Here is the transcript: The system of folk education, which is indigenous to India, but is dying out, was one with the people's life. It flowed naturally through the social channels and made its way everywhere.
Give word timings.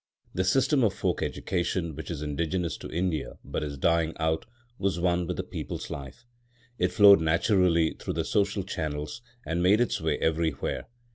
The 0.33 0.43
system 0.43 0.83
of 0.83 0.95
folk 0.95 1.21
education, 1.21 1.95
which 1.95 2.09
is 2.09 2.23
indigenous 2.23 2.75
to 2.77 2.89
India, 2.89 3.37
but 3.45 3.61
is 3.63 3.77
dying 3.77 4.13
out, 4.19 4.47
was 4.79 4.99
one 4.99 5.27
with 5.27 5.37
the 5.37 5.43
people's 5.43 5.91
life. 5.91 6.25
It 6.79 6.91
flowed 6.91 7.21
naturally 7.21 7.93
through 7.93 8.15
the 8.15 8.25
social 8.25 8.63
channels 8.63 9.21
and 9.45 9.61
made 9.61 9.79
its 9.79 10.01
way 10.01 10.17
everywhere. 10.17 10.87